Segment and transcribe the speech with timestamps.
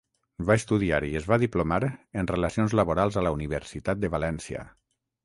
[0.45, 1.77] Va estudiar i es va diplomar
[2.21, 4.65] en Relacions Laborals a la Universitat de València.